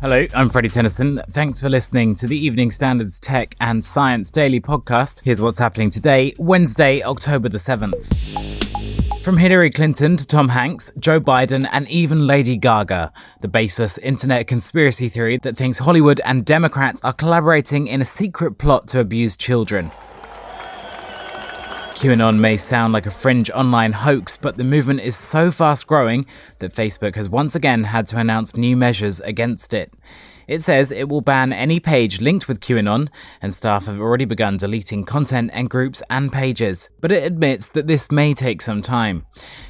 Hello, 0.00 0.24
I'm 0.32 0.48
Freddie 0.48 0.68
Tennyson. 0.68 1.20
Thanks 1.32 1.60
for 1.60 1.68
listening 1.68 2.14
to 2.16 2.28
the 2.28 2.38
Evening 2.38 2.70
Standards 2.70 3.18
Tech 3.18 3.56
and 3.60 3.84
Science 3.84 4.30
Daily 4.30 4.60
podcast. 4.60 5.22
Here's 5.24 5.42
what's 5.42 5.58
happening 5.58 5.90
today, 5.90 6.36
Wednesday, 6.38 7.02
October 7.02 7.48
the 7.48 7.58
7th. 7.58 9.24
From 9.24 9.38
Hillary 9.38 9.70
Clinton 9.70 10.16
to 10.16 10.24
Tom 10.24 10.50
Hanks, 10.50 10.92
Joe 11.00 11.20
Biden, 11.20 11.68
and 11.72 11.88
even 11.88 12.28
Lady 12.28 12.56
Gaga, 12.56 13.12
the 13.40 13.48
baseless 13.48 13.98
internet 13.98 14.46
conspiracy 14.46 15.08
theory 15.08 15.36
that 15.38 15.56
thinks 15.56 15.80
Hollywood 15.80 16.20
and 16.24 16.44
Democrats 16.44 17.02
are 17.02 17.12
collaborating 17.12 17.88
in 17.88 18.00
a 18.00 18.04
secret 18.04 18.56
plot 18.56 18.86
to 18.88 19.00
abuse 19.00 19.34
children. 19.34 19.90
QAnon 21.98 22.38
may 22.38 22.56
sound 22.56 22.92
like 22.92 23.06
a 23.06 23.10
fringe 23.10 23.50
online 23.50 23.92
hoax, 23.92 24.36
but 24.36 24.56
the 24.56 24.62
movement 24.62 25.00
is 25.00 25.16
so 25.16 25.50
fast 25.50 25.88
growing 25.88 26.26
that 26.60 26.72
Facebook 26.72 27.16
has 27.16 27.28
once 27.28 27.56
again 27.56 27.82
had 27.82 28.06
to 28.06 28.18
announce 28.20 28.56
new 28.56 28.76
measures 28.76 29.18
against 29.22 29.74
it. 29.74 29.92
It 30.46 30.62
says 30.62 30.92
it 30.92 31.08
will 31.08 31.22
ban 31.22 31.52
any 31.52 31.80
page 31.80 32.20
linked 32.20 32.46
with 32.46 32.60
QAnon, 32.60 33.08
and 33.42 33.52
staff 33.52 33.86
have 33.86 33.98
already 33.98 34.26
begun 34.26 34.58
deleting 34.58 35.06
content 35.06 35.50
and 35.52 35.68
groups 35.68 36.00
and 36.08 36.32
pages, 36.32 36.88
but 37.00 37.10
it 37.10 37.24
admits 37.24 37.68
that 37.70 37.88
this 37.88 38.12
may 38.12 38.32
take 38.32 38.62
some 38.62 38.80
time. 38.80 39.26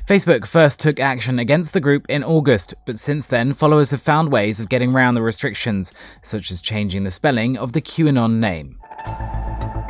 Facebook 0.07 0.47
first 0.47 0.81
took 0.81 1.01
action 1.01 1.39
against 1.39 1.73
the 1.73 1.81
group 1.81 2.05
in 2.11 2.23
August, 2.23 2.75
but 2.85 2.98
since 2.98 3.27
then, 3.27 3.55
followers 3.55 3.91
have 3.91 4.03
found 4.03 4.31
ways 4.31 4.61
of 4.61 4.69
getting 4.69 4.92
around 4.92 5.15
the 5.15 5.23
restrictions, 5.23 5.95
such 6.20 6.51
as 6.51 6.61
changing 6.61 7.05
the 7.05 7.11
spelling 7.11 7.57
of 7.57 7.73
the 7.73 7.81
QAnon 7.81 8.33
name. 8.33 8.79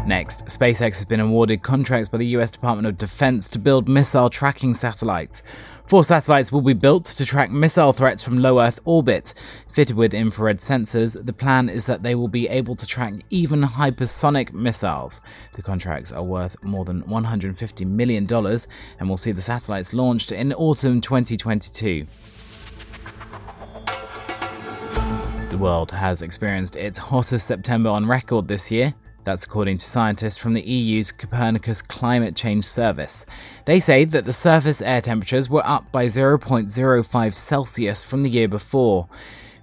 Next, 0.08 0.46
SpaceX 0.46 0.96
has 0.96 1.04
been 1.04 1.20
awarded 1.20 1.62
contracts 1.62 2.08
by 2.08 2.16
the 2.16 2.28
US 2.28 2.50
Department 2.50 2.88
of 2.88 2.96
Defense 2.96 3.46
to 3.50 3.58
build 3.58 3.90
missile 3.90 4.30
tracking 4.30 4.72
satellites. 4.72 5.42
Four 5.86 6.02
satellites 6.02 6.50
will 6.50 6.62
be 6.62 6.72
built 6.72 7.04
to 7.04 7.26
track 7.26 7.50
missile 7.50 7.92
threats 7.92 8.22
from 8.22 8.38
low 8.38 8.58
Earth 8.58 8.80
orbit. 8.86 9.34
Fitted 9.70 9.96
with 9.96 10.14
infrared 10.14 10.60
sensors, 10.60 11.22
the 11.26 11.34
plan 11.34 11.68
is 11.68 11.84
that 11.84 12.02
they 12.02 12.14
will 12.14 12.28
be 12.28 12.48
able 12.48 12.74
to 12.76 12.86
track 12.86 13.16
even 13.28 13.60
hypersonic 13.60 14.54
missiles. 14.54 15.20
The 15.52 15.62
contracts 15.62 16.10
are 16.10 16.22
worth 16.22 16.56
more 16.64 16.86
than 16.86 17.02
$150 17.02 17.86
million 17.86 18.26
and 18.32 19.08
will 19.10 19.18
see 19.18 19.32
the 19.32 19.42
satellites 19.42 19.92
launched 19.92 20.32
in 20.32 20.54
autumn 20.54 21.02
2022. 21.02 22.06
The 25.50 25.58
world 25.58 25.92
has 25.92 26.22
experienced 26.22 26.76
its 26.76 26.98
hottest 26.98 27.46
September 27.46 27.90
on 27.90 28.06
record 28.06 28.48
this 28.48 28.70
year. 28.70 28.94
That's 29.28 29.44
according 29.44 29.76
to 29.76 29.84
scientists 29.84 30.38
from 30.38 30.54
the 30.54 30.62
EU's 30.62 31.12
Copernicus 31.12 31.82
Climate 31.82 32.34
Change 32.34 32.64
Service. 32.64 33.26
They 33.66 33.78
say 33.78 34.06
that 34.06 34.24
the 34.24 34.32
surface 34.32 34.80
air 34.80 35.02
temperatures 35.02 35.50
were 35.50 35.66
up 35.66 35.92
by 35.92 36.06
0.05 36.06 37.34
Celsius 37.34 38.02
from 38.02 38.22
the 38.22 38.30
year 38.30 38.48
before, 38.48 39.06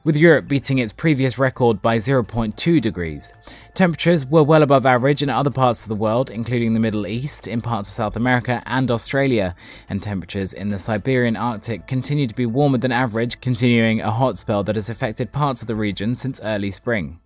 with 0.03 0.17
Europe 0.17 0.47
beating 0.47 0.77
its 0.77 0.93
previous 0.93 1.39
record 1.39 1.81
by 1.81 1.97
0.2 1.97 2.79
degrees. 2.79 3.33
Temperatures 3.73 4.23
were 4.23 4.43
well 4.43 4.61
above 4.61 4.85
average 4.85 5.23
in 5.23 5.31
other 5.31 5.49
parts 5.49 5.81
of 5.81 5.89
the 5.89 5.95
world, 5.95 6.29
including 6.29 6.75
the 6.75 6.79
Middle 6.79 7.07
East, 7.07 7.47
in 7.47 7.59
parts 7.59 7.89
of 7.89 7.95
South 7.95 8.15
America, 8.15 8.61
and 8.67 8.91
Australia, 8.91 9.55
and 9.89 10.03
temperatures 10.03 10.53
in 10.53 10.69
the 10.69 10.77
Siberian 10.77 11.35
Arctic 11.35 11.87
continue 11.87 12.27
to 12.27 12.35
be 12.35 12.45
warmer 12.45 12.77
than 12.77 12.91
average, 12.91 13.41
continuing 13.41 13.99
a 13.99 14.11
hot 14.11 14.37
spell 14.37 14.63
that 14.63 14.75
has 14.75 14.91
affected 14.91 15.31
parts 15.31 15.63
of 15.63 15.67
the 15.67 15.75
region 15.75 16.15
since 16.15 16.39
early 16.43 16.69
spring. 16.69 17.19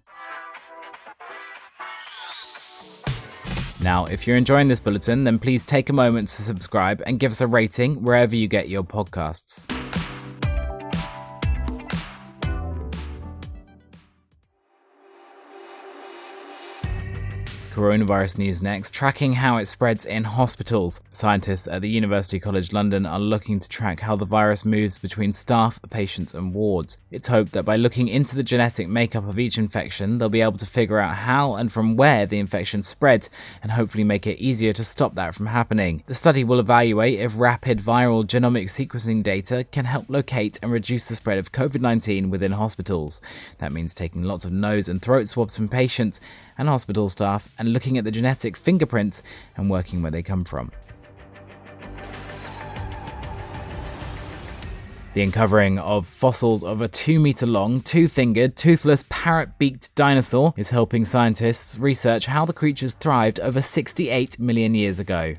Now, 3.82 4.06
if 4.06 4.28
you're 4.28 4.36
enjoying 4.36 4.68
this 4.68 4.80
bulletin, 4.80 5.24
then 5.24 5.40
please 5.40 5.66
take 5.66 5.90
a 5.90 5.94
moment 5.94 6.28
to 6.30 6.42
subscribe 6.42 7.02
and 7.06 7.20
give 7.20 7.32
us 7.32 7.40
a 7.40 7.48
rating 7.48 8.04
wherever 8.04 8.36
you 8.36 8.48
get 8.48 8.68
your 8.68 8.84
podcasts. 8.84 9.79
Coronavirus 17.72 18.40
news 18.40 18.64
next, 18.64 18.94
tracking 18.96 19.34
how 19.34 19.58
it 19.58 19.68
spreads 19.68 20.04
in 20.04 20.24
hospitals. 20.24 21.02
Scientists 21.12 21.68
at 21.68 21.84
the 21.84 21.90
University 21.90 22.40
College 22.40 22.74
London 22.74 23.06
are 23.06 23.20
looking 23.20 23.60
to 23.60 23.70
track 23.70 24.00
how 24.00 24.16
the 24.16 24.26
virus 24.26 24.66
moves 24.66 24.98
between 24.98 25.34
staff, 25.34 25.80
patients, 25.92 26.34
and 26.34 26.54
wards. 26.54 26.98
It's 27.12 27.28
hoped 27.28 27.52
that 27.52 27.64
by 27.64 27.76
looking 27.76 28.08
into 28.08 28.36
the 28.36 28.44
genetic 28.44 28.88
makeup 28.88 29.28
of 29.28 29.38
each 29.38 29.58
infection, 29.58 30.18
they'll 30.18 30.30
be 30.30 30.42
able 30.42 30.58
to 30.58 30.66
figure 30.66 31.00
out 31.00 31.18
how 31.18 31.56
and 31.56 31.72
from 31.72 31.96
where 31.96 32.26
the 32.26 32.40
infection 32.40 32.82
spread 32.82 33.30
and 33.62 33.74
hopefully 33.74 34.04
make 34.04 34.26
it 34.26 34.40
easier 34.40 34.74
to 34.74 34.84
stop 34.84 35.14
that 35.16 35.36
from 35.36 35.46
happening. 35.46 36.04
The 36.08 36.16
study 36.16 36.44
will 36.44 36.60
evaluate 36.60 37.20
if 37.20 37.38
rapid 37.38 37.80
viral 37.80 38.26
genomic 38.26 38.66
sequencing 38.66 39.22
data 39.22 39.64
can 39.64 39.86
help 39.86 40.10
locate 40.10 40.60
and 40.64 40.72
reduce 40.72 41.08
the 41.08 41.16
spread 41.16 41.38
of 41.38 41.52
COVID 41.52 41.82
19 41.82 42.32
within 42.32 42.54
hospitals. 42.54 43.22
That 43.60 43.72
means 43.72 43.94
taking 43.94 44.24
lots 44.24 44.44
of 44.44 44.52
nose 44.52 44.90
and 44.90 45.02
throat 45.02 45.30
swabs 45.30 45.56
from 45.56 45.70
patients 45.70 46.20
and 46.60 46.70
hospital 46.70 47.10
staff 47.10 47.50
and 47.58 47.74
looking 47.74 47.98
at 47.98 48.04
the 48.04 48.12
genetic 48.12 48.56
fingerprints 48.56 49.24
and 49.58 49.72
working 49.72 50.04
where 50.04 50.12
they 50.12 50.22
come 50.22 50.44
from. 50.44 50.72
The 55.16 55.24
uncovering 55.24 55.80
of 55.80 56.06
fossils 56.06 56.64
of 56.64 56.82
a 56.82 56.88
2 56.88 57.20
meter 57.20 57.48
long, 57.48 57.82
two 57.82 58.08
fingered, 58.08 58.56
toothless, 58.56 59.04
parrot 59.10 59.58
beaked 59.58 59.96
dinosaur 59.96 60.54
is 60.56 60.70
helping 60.70 61.04
scientists 61.04 61.80
research 61.80 62.28
how 62.28 62.46
the 62.46 62.54
creatures 62.54 62.94
thrived 62.94 63.40
over 63.40 63.60
68 63.60 64.40
million 64.40 64.76
years 64.76 65.00
ago. 65.00 65.36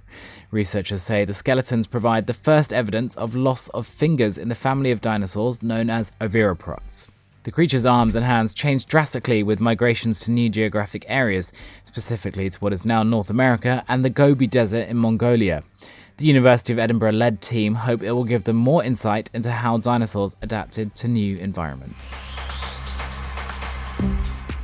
Researchers 0.50 1.02
say 1.02 1.24
the 1.24 1.34
skeletons 1.34 1.86
provide 1.86 2.26
the 2.26 2.34
first 2.34 2.72
evidence 2.72 3.16
of 3.16 3.36
loss 3.36 3.68
of 3.68 3.86
fingers 3.86 4.38
in 4.38 4.48
the 4.48 4.56
family 4.56 4.90
of 4.90 5.00
dinosaurs 5.00 5.62
known 5.62 5.88
as 5.88 6.10
Oviraptors. 6.20 7.08
The 7.44 7.50
creature's 7.50 7.86
arms 7.86 8.16
and 8.16 8.26
hands 8.26 8.52
changed 8.52 8.86
drastically 8.86 9.42
with 9.42 9.60
migrations 9.60 10.20
to 10.20 10.30
new 10.30 10.50
geographic 10.50 11.06
areas, 11.08 11.54
specifically 11.86 12.50
to 12.50 12.58
what 12.58 12.74
is 12.74 12.84
now 12.84 13.02
North 13.02 13.30
America 13.30 13.82
and 13.88 14.04
the 14.04 14.10
Gobi 14.10 14.46
Desert 14.46 14.90
in 14.90 14.98
Mongolia. 14.98 15.64
The 16.18 16.26
University 16.26 16.74
of 16.74 16.78
Edinburgh 16.78 17.12
led 17.12 17.40
team 17.40 17.76
hope 17.76 18.02
it 18.02 18.12
will 18.12 18.24
give 18.24 18.44
them 18.44 18.56
more 18.56 18.84
insight 18.84 19.30
into 19.32 19.52
how 19.52 19.78
dinosaurs 19.78 20.36
adapted 20.42 20.94
to 20.96 21.08
new 21.08 21.38
environments. 21.38 22.12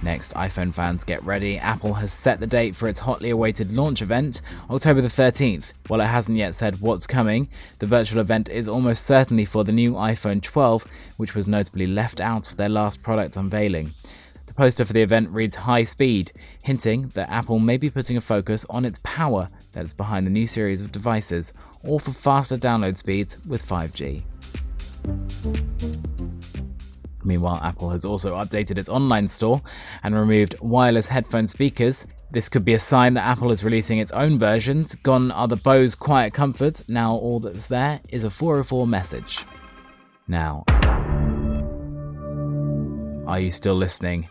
Next, 0.07 0.35
iPhone 0.35 0.73
fans 0.73 1.03
get 1.03 1.21
ready. 1.25 1.59
Apple 1.59 1.95
has 1.95 2.13
set 2.13 2.39
the 2.39 2.47
date 2.47 2.77
for 2.77 2.87
its 2.87 3.01
hotly 3.01 3.31
awaited 3.31 3.73
launch 3.73 4.01
event, 4.01 4.41
October 4.71 5.01
the 5.01 5.09
13th. 5.09 5.73
While 5.89 6.01
it 6.01 6.07
hasn't 6.07 6.39
yet 6.39 6.55
said 6.55 6.81
what's 6.81 7.09
coming, 7.09 7.49
the 7.81 7.87
virtual 7.87 8.21
event 8.21 8.49
is 8.49 8.69
almost 8.69 9.05
certainly 9.05 9.45
for 9.45 9.65
the 9.65 9.73
new 9.73 9.95
iPhone 9.95 10.41
12, 10.41 10.87
which 11.17 11.35
was 11.35 11.49
notably 11.49 11.89
left 11.89 12.21
out 12.21 12.49
of 12.49 12.57
their 12.57 12.69
last 12.69 13.03
product 13.03 13.37
unveiling. 13.37 13.95
The 14.47 14.55
poster 14.55 14.87
for 14.87 14.93
the 14.93 15.03
event 15.03 15.31
reads 15.31 15.57
high 15.57 15.83
speed, 15.83 16.31
hinting 16.63 17.09
that 17.15 17.29
Apple 17.29 17.59
may 17.59 17.77
be 17.77 17.91
putting 17.91 18.17
a 18.17 18.21
focus 18.21 18.65
on 18.71 18.85
its 18.85 19.01
power 19.03 19.49
that 19.73 19.85
is 19.85 19.93
behind 19.93 20.25
the 20.25 20.31
new 20.31 20.47
series 20.47 20.83
of 20.83 20.93
devices, 20.93 21.53
or 21.83 21.99
for 21.99 22.13
faster 22.13 22.57
download 22.57 22.97
speeds 22.97 23.45
with 23.45 23.61
5G. 23.61 24.23
Meanwhile, 27.27 27.61
Apple 27.63 27.91
has 27.91 28.05
also 28.05 28.37
updated 28.37 28.79
its 28.79 28.89
online 28.89 29.29
store 29.29 29.61
and 30.03 30.15
removed 30.15 30.55
wireless 30.61 31.09
headphone 31.09 31.49
speakers. 31.49 32.07
This 32.31 32.49
could 32.49 32.65
be 32.65 32.73
a 32.73 32.79
sign 32.79 33.15
that 33.15 33.25
Apple 33.25 33.51
is 33.51 33.65
releasing 33.65 33.99
its 33.99 34.13
own 34.13 34.39
versions. 34.39 34.95
Gone 34.95 35.31
are 35.33 35.49
the 35.49 35.57
Bose 35.57 35.95
Quiet 35.95 36.33
Comfort. 36.33 36.83
Now 36.89 37.15
all 37.15 37.41
that's 37.41 37.67
there 37.67 38.01
is 38.09 38.25
a 38.25 38.31
404 38.31 38.87
message. 38.87 39.45
Now, 40.29 40.65
are 43.27 43.41
you 43.41 43.51
still 43.51 43.75
listening? 43.75 44.29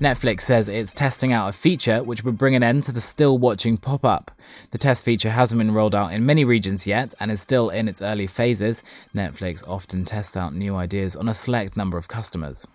Netflix 0.00 0.42
says 0.42 0.68
it's 0.68 0.92
testing 0.92 1.32
out 1.32 1.48
a 1.48 1.52
feature 1.52 2.02
which 2.02 2.22
would 2.22 2.36
bring 2.36 2.54
an 2.54 2.62
end 2.62 2.84
to 2.84 2.92
the 2.92 3.00
still 3.00 3.38
watching 3.38 3.78
pop 3.78 4.04
up. 4.04 4.30
The 4.70 4.78
test 4.78 5.04
feature 5.04 5.30
hasn't 5.30 5.58
been 5.58 5.72
rolled 5.72 5.94
out 5.94 6.12
in 6.12 6.26
many 6.26 6.44
regions 6.44 6.86
yet 6.86 7.14
and 7.20 7.30
is 7.30 7.40
still 7.40 7.70
in 7.70 7.88
its 7.88 8.02
early 8.02 8.26
phases. 8.26 8.82
Netflix 9.14 9.66
often 9.68 10.04
tests 10.04 10.36
out 10.36 10.54
new 10.54 10.76
ideas 10.76 11.16
on 11.16 11.28
a 11.28 11.34
select 11.34 11.76
number 11.76 11.98
of 11.98 12.08
customers. 12.08 12.66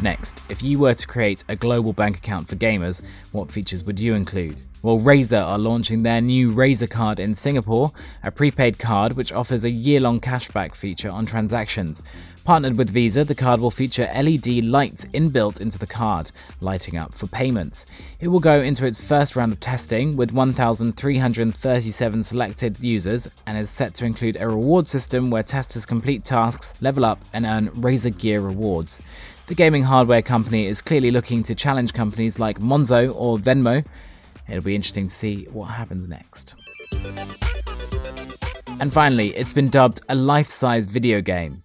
Next, 0.00 0.42
if 0.50 0.62
you 0.62 0.78
were 0.78 0.94
to 0.94 1.06
create 1.06 1.44
a 1.48 1.56
global 1.56 1.92
bank 1.92 2.18
account 2.18 2.48
for 2.48 2.56
gamers, 2.56 3.00
what 3.32 3.50
features 3.50 3.84
would 3.84 3.98
you 3.98 4.14
include? 4.14 4.58
Well, 4.84 5.00
Razer 5.00 5.42
are 5.42 5.58
launching 5.58 6.02
their 6.02 6.20
new 6.20 6.52
Razer 6.52 6.90
card 6.90 7.18
in 7.18 7.34
Singapore, 7.34 7.90
a 8.22 8.30
prepaid 8.30 8.78
card 8.78 9.14
which 9.14 9.32
offers 9.32 9.64
a 9.64 9.70
year 9.70 9.98
long 9.98 10.20
cashback 10.20 10.74
feature 10.74 11.08
on 11.08 11.24
transactions. 11.24 12.02
Partnered 12.44 12.76
with 12.76 12.90
Visa, 12.90 13.24
the 13.24 13.34
card 13.34 13.60
will 13.60 13.70
feature 13.70 14.10
LED 14.14 14.62
lights 14.62 15.06
inbuilt 15.06 15.58
into 15.58 15.78
the 15.78 15.86
card, 15.86 16.32
lighting 16.60 16.98
up 16.98 17.14
for 17.14 17.26
payments. 17.26 17.86
It 18.20 18.28
will 18.28 18.40
go 18.40 18.60
into 18.60 18.84
its 18.84 19.02
first 19.02 19.36
round 19.36 19.54
of 19.54 19.60
testing 19.60 20.16
with 20.18 20.32
1,337 20.32 22.22
selected 22.22 22.78
users 22.78 23.30
and 23.46 23.56
is 23.56 23.70
set 23.70 23.94
to 23.94 24.04
include 24.04 24.36
a 24.38 24.48
reward 24.48 24.90
system 24.90 25.30
where 25.30 25.42
testers 25.42 25.86
complete 25.86 26.26
tasks, 26.26 26.74
level 26.82 27.06
up, 27.06 27.22
and 27.32 27.46
earn 27.46 27.70
Razer 27.70 28.14
Gear 28.14 28.42
rewards. 28.42 29.00
The 29.46 29.54
gaming 29.54 29.84
hardware 29.84 30.20
company 30.20 30.66
is 30.66 30.82
clearly 30.82 31.10
looking 31.10 31.42
to 31.44 31.54
challenge 31.54 31.94
companies 31.94 32.38
like 32.38 32.60
Monzo 32.60 33.14
or 33.16 33.38
Venmo. 33.38 33.86
It'll 34.48 34.62
be 34.62 34.74
interesting 34.74 35.06
to 35.06 35.14
see 35.14 35.44
what 35.46 35.66
happens 35.66 36.06
next. 36.06 36.54
And 38.80 38.92
finally, 38.92 39.28
it's 39.28 39.52
been 39.52 39.68
dubbed 39.68 40.00
a 40.08 40.14
life 40.14 40.48
size 40.48 40.86
video 40.86 41.20
game. 41.20 41.62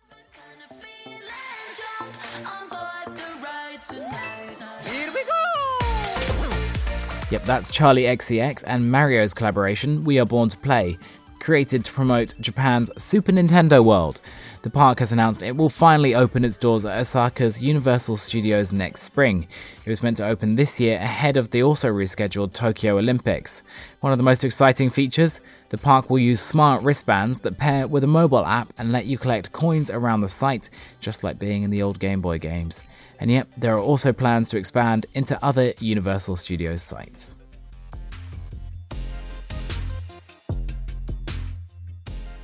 Yep, 7.31 7.43
that's 7.43 7.69
Charli 7.69 8.05
XCX 8.05 8.63
and 8.65 8.91
Mario's 8.91 9.35
collaboration, 9.35 10.03
We 10.03 10.17
Are 10.19 10.25
Born 10.25 10.49
to 10.49 10.57
Play, 10.57 10.97
created 11.39 11.85
to 11.85 11.91
promote 11.91 12.33
Japan's 12.41 12.89
Super 12.97 13.31
Nintendo 13.31 13.83
World. 13.85 14.19
The 14.61 14.69
park 14.69 14.99
has 14.99 15.13
announced 15.13 15.41
it 15.41 15.55
will 15.55 15.69
finally 15.69 16.13
open 16.13 16.43
its 16.43 16.57
doors 16.57 16.83
at 16.83 16.99
Osaka's 16.99 17.61
Universal 17.61 18.17
Studios 18.17 18.73
next 18.73 19.03
spring. 19.03 19.47
It 19.85 19.89
was 19.89 20.03
meant 20.03 20.17
to 20.17 20.27
open 20.27 20.57
this 20.57 20.81
year 20.81 20.97
ahead 20.97 21.37
of 21.37 21.51
the 21.51 21.63
also 21.63 21.87
rescheduled 21.87 22.53
Tokyo 22.53 22.97
Olympics. 22.97 23.63
One 24.01 24.11
of 24.11 24.17
the 24.17 24.23
most 24.23 24.43
exciting 24.43 24.89
features 24.89 25.39
the 25.69 25.77
park 25.77 26.09
will 26.09 26.19
use 26.19 26.41
smart 26.41 26.83
wristbands 26.83 27.39
that 27.41 27.57
pair 27.57 27.87
with 27.87 28.03
a 28.03 28.07
mobile 28.07 28.45
app 28.45 28.67
and 28.77 28.91
let 28.91 29.05
you 29.05 29.17
collect 29.17 29.53
coins 29.53 29.89
around 29.89 30.21
the 30.21 30.29
site, 30.29 30.69
just 30.99 31.23
like 31.23 31.39
being 31.39 31.63
in 31.63 31.69
the 31.69 31.81
old 31.81 31.99
Game 31.99 32.19
Boy 32.19 32.37
games. 32.37 32.83
And 33.17 33.31
yet, 33.31 33.47
there 33.57 33.75
are 33.75 33.81
also 33.81 34.11
plans 34.11 34.49
to 34.49 34.57
expand 34.57 35.05
into 35.13 35.41
other 35.43 35.73
Universal 35.79 36.35
Studios 36.35 36.81
sites. 36.81 37.37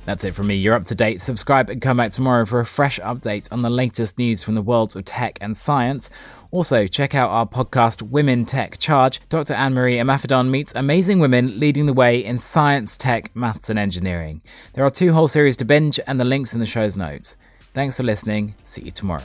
That's 0.06 0.24
it 0.24 0.36
from 0.36 0.46
me. 0.46 0.54
You're 0.54 0.74
up 0.74 0.84
to 0.84 0.94
date. 0.94 1.20
Subscribe 1.20 1.68
and 1.68 1.82
come 1.82 1.96
back 1.96 2.12
tomorrow 2.12 2.46
for 2.46 2.60
a 2.60 2.64
fresh 2.64 3.00
update 3.00 3.52
on 3.52 3.62
the 3.62 3.68
latest 3.68 4.18
news 4.18 4.40
from 4.40 4.54
the 4.54 4.62
worlds 4.62 4.94
of 4.94 5.04
tech 5.04 5.36
and 5.40 5.56
science. 5.56 6.08
Also, 6.52 6.86
check 6.86 7.12
out 7.12 7.28
our 7.28 7.44
podcast, 7.44 8.02
Women 8.02 8.46
Tech 8.46 8.78
Charge. 8.78 9.20
Dr. 9.28 9.54
Anne 9.54 9.74
Marie 9.74 9.96
Imafidon 9.96 10.48
meets 10.48 10.72
amazing 10.76 11.18
women 11.18 11.58
leading 11.58 11.86
the 11.86 11.92
way 11.92 12.24
in 12.24 12.38
science, 12.38 12.96
tech, 12.96 13.34
maths, 13.34 13.68
and 13.68 13.80
engineering. 13.80 14.42
There 14.74 14.84
are 14.84 14.90
two 14.90 15.12
whole 15.12 15.26
series 15.26 15.56
to 15.56 15.64
binge, 15.64 15.98
and 16.06 16.20
the 16.20 16.24
links 16.24 16.54
in 16.54 16.60
the 16.60 16.66
show's 16.66 16.94
notes. 16.94 17.36
Thanks 17.74 17.96
for 17.96 18.04
listening. 18.04 18.54
See 18.62 18.82
you 18.82 18.92
tomorrow. 18.92 19.24